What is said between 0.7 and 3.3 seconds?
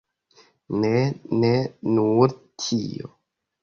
Ne, ne nur tio.